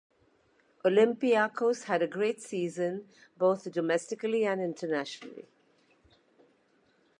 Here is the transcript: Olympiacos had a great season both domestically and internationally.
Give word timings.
Olympiacos 0.83 1.83
had 1.83 2.01
a 2.01 2.07
great 2.07 2.41
season 2.41 3.07
both 3.37 3.71
domestically 3.71 4.43
and 4.45 4.59
internationally. 4.59 5.47